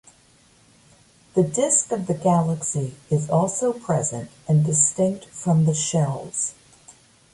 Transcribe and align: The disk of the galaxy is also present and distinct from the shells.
The 1.35 1.43
disk 1.43 1.91
of 1.91 2.07
the 2.07 2.15
galaxy 2.15 2.95
is 3.11 3.29
also 3.29 3.71
present 3.71 4.31
and 4.47 4.65
distinct 4.65 5.25
from 5.25 5.65
the 5.65 5.75
shells. 5.75 6.55